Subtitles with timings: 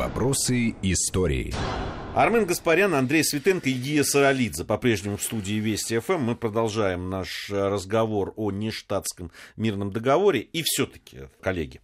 [0.00, 1.52] Вопросы истории.
[2.14, 6.22] Армен Гаспарян, Андрей Светенко и Гия Саралидзе по-прежнему в студии Вести ФМ.
[6.22, 10.40] Мы продолжаем наш разговор о нештатском мирном договоре.
[10.40, 11.82] И все-таки, коллеги,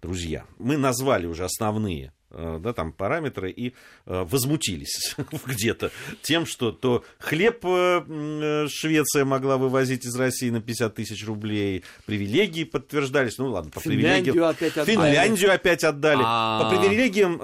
[0.00, 3.70] друзья, мы назвали уже основные Э, да, там параметры и
[4.06, 5.14] э, возмутились
[5.46, 5.90] где-то
[6.22, 12.64] тем, что то хлеб э, Швеция могла вывозить из России на 50 тысяч рублей, привилегии
[12.64, 14.44] подтверждались, ну ладно, по Финляндию привилегиям.
[14.50, 14.90] опять отдали.
[14.96, 16.22] Финляндию опять отдали.
[16.24, 16.62] А.
[16.64, 17.38] По привилегиям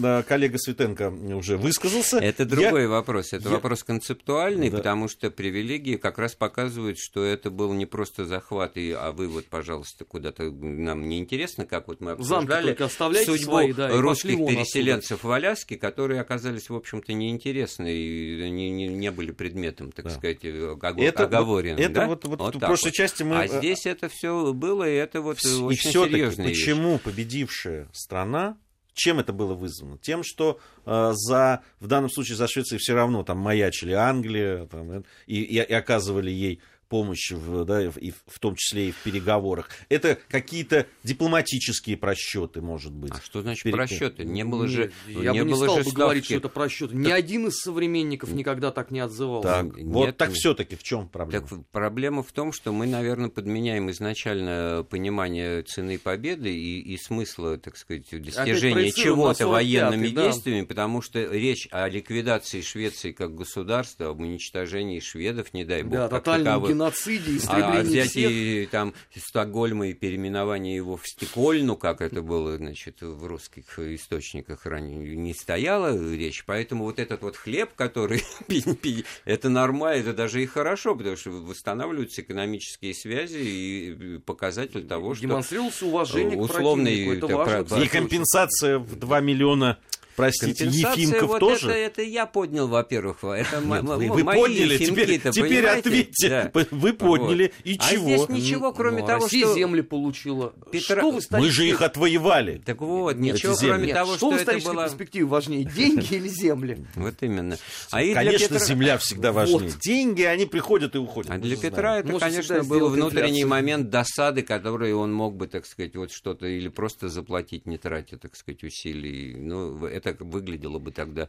[0.00, 2.18] да, коллега Светенко уже высказался.
[2.18, 3.32] Это Я- другой вопрос.
[3.32, 4.78] Это я- вопрос концептуальный, Да.
[4.78, 9.28] потому что привилегии как раз показывают, что это был не просто захват, и, а вы
[9.28, 13.72] вот, пожалуйста, куда-то нам не интересно, как вот мы Замки обсуждали только оставляйте судьбу свои,
[13.72, 19.10] да, русских вон переселенцев в Аляске, которые оказались, в общем-то, неинтересны и они не, не
[19.10, 20.10] были предметом, так Да.
[20.12, 21.78] сказать, ого- Это вот- оговоренным.
[21.82, 22.06] это да?
[22.06, 25.20] вот- вот в так прошлой части мы, А э, здесь это все было, и это
[25.20, 26.58] вот И очень все-таки, серьезная вещь.
[26.60, 28.56] почему победившая страна,
[28.94, 29.98] чем это было вызвано?
[29.98, 34.90] Тем, что э, за, в данном случае за Швецией все равно там маячили Англия там,
[34.90, 38.96] э, и, и- и оказывали ей помощь, в, да, и в- том числе и в
[39.02, 39.68] переговорах.
[39.88, 43.12] Это какие-то дипломатические просчеты, может быть.
[43.12, 44.24] А что значит Перед- просчеты?
[44.24, 46.48] Не было же, Нет, я не бы не было стал же бы говорить, что это
[46.48, 46.92] просчет.
[46.92, 49.48] Ни один из современников никогда так не отзывался.
[49.48, 51.46] Так, Нет, вот так все-таки в чем проблема?
[51.46, 57.58] Так проблема в том, что мы, наверное, подменяем изначально понимание цены победы и, и смысла,
[57.58, 60.24] так сказать, достижения чего-то 45-й, военными да.
[60.26, 65.92] действиями, потому что речь о ликвидации Швеции как государства, об уничтожении шведов, не дай бог,
[65.92, 66.70] Да, как таковых.
[66.78, 68.10] Геноциде, А истреблении всех.
[68.10, 74.64] взятие там Стокгольма и переименование его в Стекольну, как это было, значит, в русских источниках
[74.66, 76.44] ранее, не стояла речь.
[76.46, 78.22] Поэтому вот этот вот хлеб, который
[79.24, 85.22] это нормально, это даже и хорошо, потому что восстанавливаются экономические связи и показатель того, что
[85.22, 87.26] Демонстрировался уважение к условный, противнику.
[87.26, 89.78] Это важно, И компенсация в 2 миллиона,
[90.18, 91.70] простите, Ефимков вот тоже?
[91.70, 93.24] Это, это я поднял, во-первых.
[93.24, 96.50] Это Нет, вы, вы подняли, теперь, теперь ответьте.
[96.52, 96.66] Да.
[96.70, 98.04] Вы подняли, и А чего?
[98.26, 99.54] здесь ничего, кроме Ну, того, Россия что...
[99.54, 100.52] земли получила.
[100.70, 102.60] Петра- Что в исторической- Мы же их отвоевали.
[102.64, 104.84] Так вот, Нет, ничего, кроме Нет, того, что что это было...
[104.84, 106.78] перспективе важнее, деньги или земли?
[106.96, 107.56] Вот именно.
[107.90, 109.72] А Конечно, Петра- земля всегда важнее.
[109.80, 111.30] Деньги, они приходят и уходят.
[111.30, 115.96] А для Петра это, конечно, был внутренний момент досады, который он мог бы, так сказать,
[115.96, 119.34] вот что-то или просто заплатить, не тратя, так сказать, усилий.
[119.38, 121.28] Ну, это выглядело бы тогда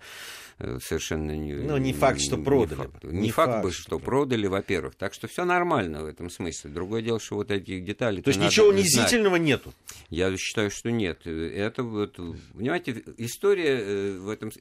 [0.57, 1.53] э, совершенно не...
[1.53, 4.95] Ну, не факт, что продали факт, не Не факт, факт, бы, что продали, во-первых.
[4.95, 6.72] Так что все нормально в этом смысле.
[6.72, 8.22] Другое дело, что вот эти детали...
[8.22, 9.73] То есть ничего унизительного нету.
[10.09, 11.25] Я считаю, что нет.
[11.28, 12.18] Это вот,
[12.53, 14.51] понимаете, история э, в этом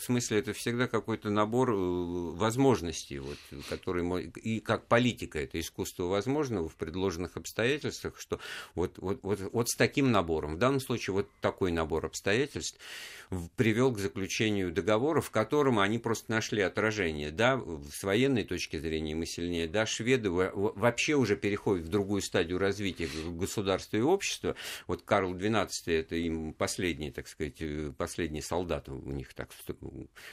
[0.00, 6.04] смысле это всегда какой-то набор э, возможностей, вот, который мо- и как политика это искусство
[6.04, 8.40] возможного в предложенных обстоятельствах, что
[8.74, 12.78] вот, вот, вот, вот с таким набором, в данном случае вот такой набор обстоятельств
[13.64, 17.30] привел к заключению договора, в котором они просто нашли отражение.
[17.30, 17.58] Да,
[17.90, 22.20] с военной точки зрения мы сильнее, да, шведы во- во- вообще уже переходят в другую
[22.20, 24.54] стадию развития государства и общества.
[24.86, 29.48] Вот Карл XII это им последний, так сказать, э, последний солдат у них, так,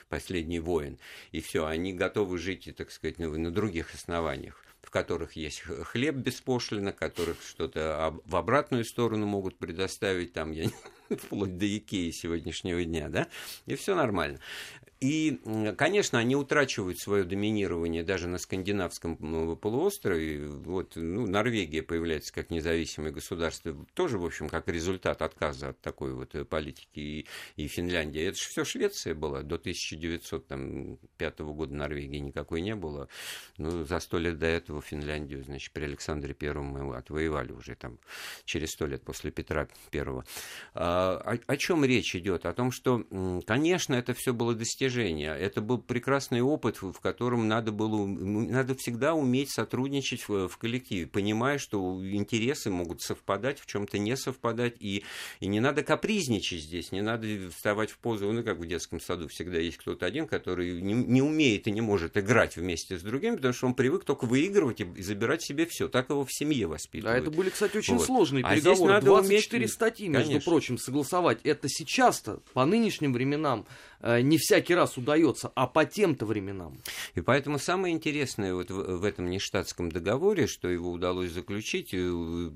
[0.10, 1.00] последний воин.
[1.32, 6.16] И все, они готовы жить, так сказать, на, на других основаниях в которых есть хлеб
[6.16, 10.74] беспошлино, которых что-то в обратную сторону могут предоставить, там, я не-
[11.18, 13.28] вплоть до Икеи сегодняшнего дня, да,
[13.66, 14.40] и все нормально.
[15.02, 15.40] И,
[15.78, 19.18] конечно, они утрачивают свое доминирование даже на скандинавском
[19.58, 20.46] полуострове.
[20.46, 26.14] Вот, ну, Норвегия появляется как независимое государство, тоже, в общем, как результат отказа от такой
[26.14, 27.00] вот э, политики.
[27.00, 28.28] И, и Финляндия.
[28.28, 29.42] Это же все Швеция была.
[29.42, 33.08] До 1905 года Норвегии никакой не было.
[33.58, 37.98] Ну, за сто лет до этого Финляндию, значит, при Александре Первом мы отвоевали уже там
[38.46, 40.26] через сто лет после Петра Первого.
[41.02, 42.46] А, о, о чем речь идет?
[42.46, 43.04] О том, что,
[43.46, 45.36] конечно, это все было достижение.
[45.38, 51.08] Это был прекрасный опыт, в котором надо было, надо всегда уметь сотрудничать в, в коллективе,
[51.08, 55.04] понимая, что интересы могут совпадать, в чем-то не совпадать, и,
[55.40, 59.28] и не надо капризничать здесь, не надо вставать в позу, ну, как в детском саду
[59.28, 63.36] всегда есть кто-то один, который не, не умеет и не может играть вместе с другими,
[63.36, 65.88] потому что он привык только выигрывать и, и забирать себе все.
[65.88, 67.22] Так его в семье А воспитывают.
[67.28, 68.06] это были, кстати, очень Вот.
[68.06, 68.94] сложные А здесь переговоры.
[68.94, 70.52] надо 24 уметь- статьи, между Конечно.
[70.52, 71.40] прочим, согласовать.
[71.44, 73.66] Это сейчас-то, по нынешним временам,
[74.02, 76.78] э, не всякий раз удается, а по тем-то временам.
[77.16, 82.52] И поэтому самое интересное вот в, этом нештатском договоре, что его удалось заключить, э,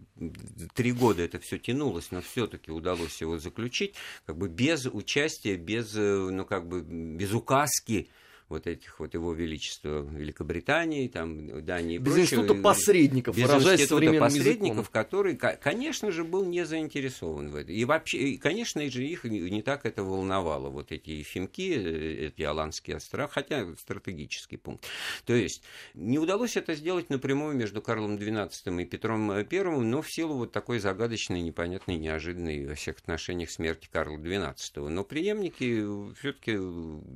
[0.73, 3.95] три года это все тянулось, но все-таки удалось его заключить,
[4.25, 8.09] как бы без участия, без, э, ну как бы без указки
[8.49, 12.21] вот этих вот его величества Великобритании, там, Дании и Без прочего.
[12.41, 14.85] института посредников, Без выражаясь института посредников, языком.
[14.91, 17.73] который, ко- конечно же, был не заинтересован в этом.
[17.73, 22.43] И вообще, и, конечно же, их не так это волновало, вот эти Ефимки, э, эти
[22.43, 24.85] Аландские острова, хотя стратегический пункт.
[25.25, 25.63] То есть,
[25.93, 29.45] не удалось это сделать напрямую между Карлом XII и Петром I,
[29.81, 34.87] но в силу вот такой загадочной, непонятной, неожиданной во всех отношениях смерти Карла XII.
[34.89, 35.83] Но преемники
[36.19, 36.53] все-таки,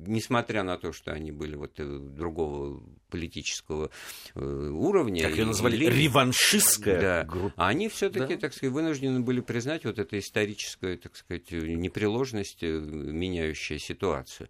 [0.06, 3.90] несмотря на то, что они были вот э, другого политического
[4.34, 7.24] э, уровня, Как ее назвали, и- реваншистская да.
[7.24, 7.52] группа.
[7.56, 8.40] А они все-таки, Да.
[8.40, 14.48] так сказать, вынуждены были признать вот это историческое, так сказать, непреложность, э, меняющая ситуацию.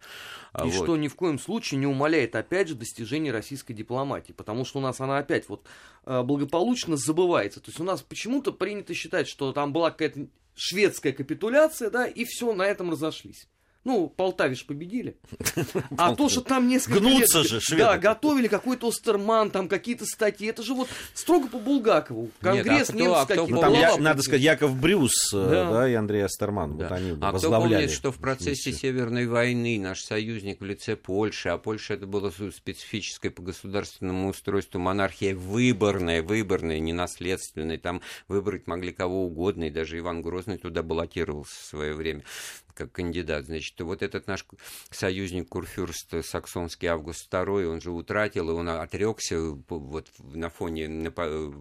[0.53, 0.85] А И вот.
[0.85, 4.83] что ни в коем случае не умаляет, опять же, достижений российской дипломатии, потому что у
[4.83, 5.67] нас она опять вот
[6.05, 7.61] благополучно забывается.
[7.61, 12.25] То есть у нас почему-то принято считать, что там была какая-то шведская капитуляция, да, и
[12.25, 13.49] все, на этом разошлись.
[13.83, 15.17] Ну, Полтаве ж победили.
[15.97, 17.83] А то, что там несколько Гнутся лет, же шведы.
[17.85, 20.47] Да, готовили какой-то Остерман, там какие-то статьи.
[20.49, 22.31] Это же вот строго по Булгакову.
[22.41, 23.55] Конгресс а кто- а кто каких-то.
[23.55, 25.71] Ну, там, глава я- надо сказать, Яков Брюс э, Да.
[25.73, 25.89] да.
[25.89, 26.77] и Андрей Астерман.
[26.77, 26.89] Да.
[26.89, 27.75] Вот они а кто возглавляли.
[27.75, 28.73] помнит, что в процессе.
[28.73, 34.79] Северной войны наш союзник в лице Польши, а Польша это была специфическая по государственному устройству
[34.79, 37.79] монархия выборная, выборная, не наследственная.
[37.79, 42.23] Там выбрать могли кого угодно, и даже Иван Грозный туда баллотировался в свое время
[42.75, 43.47] как кандидат.
[43.47, 44.45] Значит, вот этот наш
[44.91, 51.11] союзник Курфюрст Саксонский Август II, он же утратил, и он отрекся вот на фоне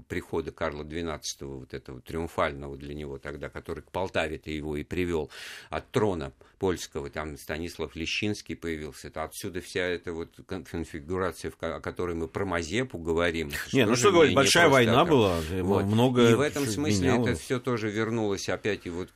[0.08, 5.30] прихода Карла XII, вот этого триумфального для него тогда, который к Полтаве-то его и привел
[5.70, 9.08] от трона польского, там Станислав Лещинский появился.
[9.08, 13.50] Это отсюда вся эта вот кон- конфигурация, о которой мы про Мазепу говорим.
[13.72, 15.10] Не, ну что говорить, большая война так.
[15.10, 15.86] была, Вот.
[15.86, 17.28] много И в этом смысле меняло.
[17.30, 19.10] это все тоже вернулось опять и вот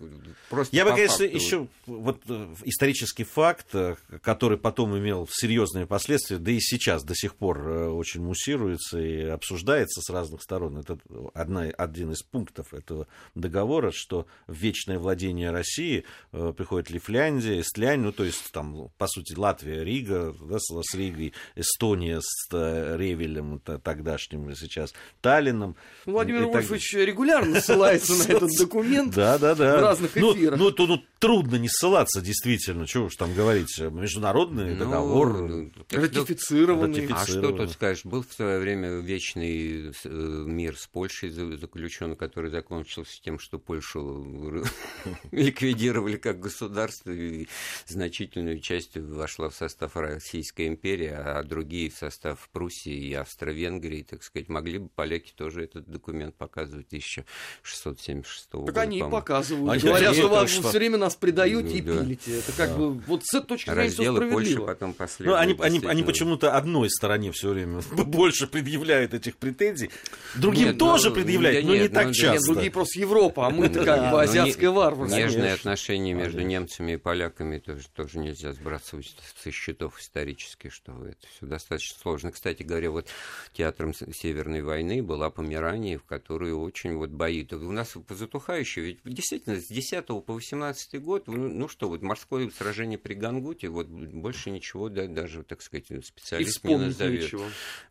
[0.50, 1.68] просто Я бы, конечно, еще
[2.00, 7.36] вот э, исторический факт, э, который потом имел серьезные последствия, да и сейчас до сих
[7.36, 10.78] пор э, очень муссируется и обсуждается с разных сторон.
[10.78, 10.98] Это
[11.34, 18.12] одна, один из пунктов этого договора, что в вечное владение России приходит Лифляндия, Эстляндия, ну
[18.12, 24.94] то есть там, по сути, Латвия, Рига, да, с, Ригой, Эстония с Ревелем тогдашним сейчас,
[25.22, 25.75] Таллином.
[26.06, 29.16] Владимир и так Вольфович регулярно ссылается на этот документ.
[29.16, 30.60] В разных ну, эфирах.
[30.60, 32.87] Ну, ну, трудно не ссылаться, действительно.
[32.87, 33.77] Чего уж там говорить.
[33.79, 35.71] Международный Ну, договор.
[35.89, 37.01] так, Ратифицированный.
[37.01, 37.21] Ратифицированный.
[37.21, 38.05] А что тут скажешь?
[38.05, 43.59] Был в свое время вечный э, мир с Польшей за- заключен, который закончился тем, что
[43.59, 44.63] Польшу
[45.31, 47.47] ликвидировали как государство, и
[47.87, 54.23] значительную часть вошла в состав Российской империи, а другие в состав Пруссии и Австро-Венгрии, так
[54.23, 54.49] сказать.
[54.49, 58.71] Могли бы поляки тоже этот документ показывать 1676 года.
[58.73, 59.71] Так они и показывают.
[59.71, 61.15] Они Говорят, что что- все время нас
[61.63, 62.39] предаете и Ну, пилите.
[62.39, 64.65] Это как бы вот с этой точки зрения все справедливо.
[64.65, 65.39] потом Ну, последуют.
[65.39, 69.89] они, они, они почему-то одной стороне все время больше предъявляют этих претензий.
[70.36, 72.33] Другим Нет, тоже ну, предъявляют, да но не нет, так ну, часто.
[72.33, 75.18] Нет, другие просто Европа, а мы-то Ну, как бы азиатское варварство.
[75.18, 81.27] Нежные отношения между немцами и поляками тоже, тоже нельзя сбрасывать со счетов исторически, что это
[81.36, 82.31] все достаточно сложно.
[82.31, 83.07] Кстати говоря, вот
[83.54, 87.45] театром Северной войны была Померания, в которую очень вот бои.
[87.51, 91.27] У нас позатухающие, ведь действительно с 10 по 18 год,
[91.59, 96.63] ну, что, вот морское сражение при Гангуте, вот больше ничего, да, даже, так сказать, специалист
[96.63, 97.29] не назовет.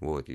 [0.01, 0.29] Вот.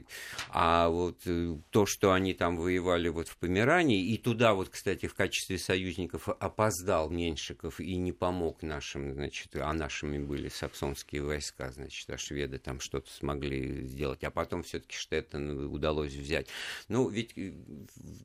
[0.50, 5.06] А вот э, то, что они там воевали вот в Померании, и туда вот, кстати,
[5.08, 11.72] в качестве союзников опоздал Меньшиков и не помог нашим, значит, а нашими были саксонские войска,
[11.72, 16.48] значит, а шведы там что-то смогли сделать, а потом все-таки Штеттен удалось взять.
[16.88, 17.54] Ну, ведь э,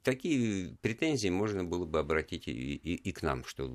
[0.03, 3.71] такие претензии можно было бы обратить и, и- и к нам, что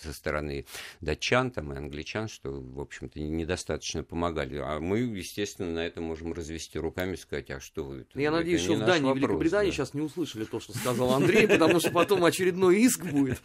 [0.00, 0.63] со стороны
[1.00, 4.56] датчан там, и англичан, что, в общем-то, недостаточно помогали.
[4.56, 8.00] А мы, естественно, на это можем развести руками и сказать, а что вы...
[8.00, 9.76] это- Я это надеюсь, что в Дании и Великобритании да.
[9.76, 13.40] сейчас не услышали то, что сказал Андрей, потому что потом очередной иск будет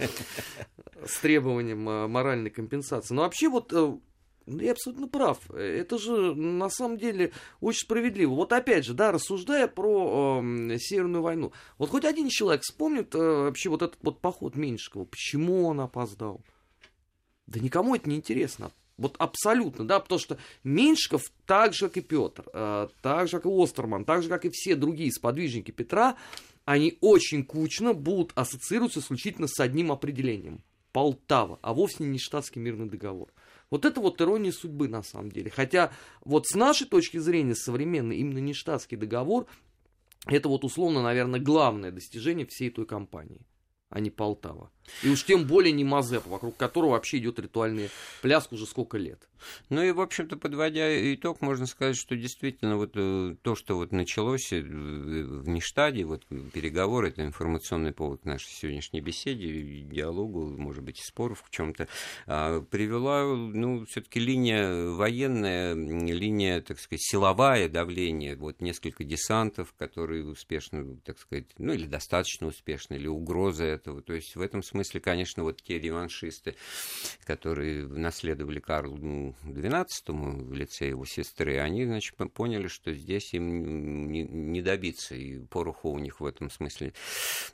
[1.06, 3.14] с требованием э, моральной компенсации.
[3.14, 3.98] Но вообще вот э,
[4.50, 5.50] ну, я абсолютно прав.
[5.52, 8.34] Это же на самом деле очень справедливо.
[8.34, 11.54] Вот опять же, да, рассуждая про э, Северную войну.
[11.78, 15.06] Вот хоть один человек вспомнит э, вообще вот этот вот поход Меньшикова.
[15.06, 16.42] Почему он опоздал?
[17.50, 18.72] Да никому это не интересно.
[18.98, 23.46] Вот абсолютно, да, потому что Меньшиков, так же, как и Петр, э, так же, как
[23.46, 26.16] и Остерман, так же, как и все другие сподвижники Петра,
[26.66, 30.62] они очень кучно будут ассоциироваться исключительно с одним определением.
[30.92, 33.32] Полтава, а вовсе не штатский мирный договор.
[33.72, 35.50] Вот это вот ирония судьбы на самом деле.
[35.50, 35.92] Хотя
[36.22, 39.48] вот с нашей точки зрения современный именно не штатский договор,
[40.26, 43.42] это вот условно, наверное, главное достижение всей той кампании,
[43.90, 44.72] а не Полтава.
[45.04, 47.90] И уж тем более не Мазепа, вокруг которого вообще идет ритуальный
[48.22, 49.20] пляск уже сколько лет.
[49.70, 53.92] Ну и, в общем-то, подводя итог, можно сказать, что действительно вот э, то, что вот
[53.92, 61.00] началось э, в Ништаде, вот переговоры, это информационный повод нашей сегодняшней беседе, диалогу, может быть,
[61.00, 61.88] и споров в чем-то,
[62.26, 70.26] а, привела, ну, все-таки линия военная, линия, так сказать, силовая давление, вот несколько десантов, которые
[70.26, 74.02] успешно, так сказать, ну или достаточно успешно, или угроза этого.
[74.02, 76.56] То есть в этом смысле, конечно, вот те реваншисты,
[77.26, 84.62] которые наследовали Карлу XII в лице его сестры, они, значит, поняли, что здесь им не,
[84.62, 86.94] добиться, и пороху у них в этом смысле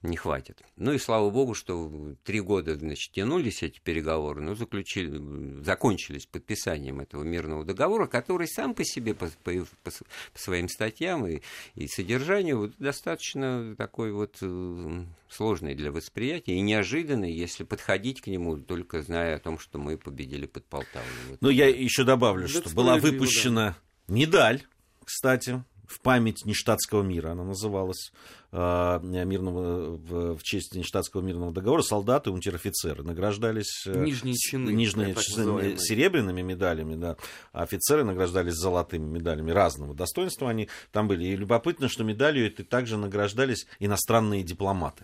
[0.01, 0.61] не хватит.
[0.75, 6.99] Ну и слава богу, что три года, значит, тянулись эти переговоры, но заключили, закончились подписанием
[6.99, 9.51] этого мирного договора, который сам по себе, по, по,
[9.83, 9.91] по,
[10.33, 11.41] своим статьям и,
[11.75, 18.57] и содержанию достаточно такой вот э, сложный для восприятия и неожиданный, если подходить к нему,
[18.57, 21.07] только зная о том, что мы победили под Полтавой.
[21.29, 21.41] Вот.
[21.41, 24.13] Ну, я еще добавлю, что была выпущена да.
[24.13, 24.63] медаль,
[25.03, 28.11] кстати, в память нештатского мира, она называлась.
[28.57, 35.13] Э, мирного, в, честь Нештатского мирного договора солдаты и унтер-офицеры награждались э, нижние чины, нижние
[35.13, 37.17] чины серебряными медалями, да,
[37.51, 41.25] а офицеры награждались золотыми медалями разного достоинства они там были.
[41.25, 45.03] И любопытно, что медалью это также награждались иностранные дипломаты.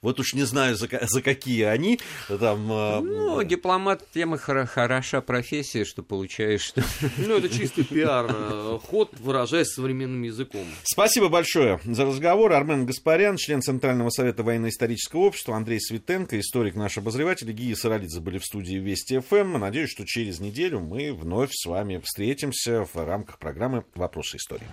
[0.00, 2.70] Вот уж не знаю, за, за какие они там...
[2.70, 6.72] Э, ну, дипломат тема хороша профессия, что получаешь.
[7.18, 10.64] Ну, это чистый пиар, ход, выражаясь современным языком.
[10.84, 12.52] Спасибо большое за разговор.
[12.52, 18.36] Армен Гаспарян, член Центрального совета военно-исторического общества, Андрей Светенко, историк, наш обозреватель, Гия Саралидзе были
[18.36, 19.58] в студии Вести ФМ.
[19.58, 24.66] Надеюсь, что через неделю мы вновь с вами встретимся в рамках программы «Вопросы истории».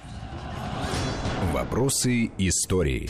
[1.53, 3.09] Вопросы истории.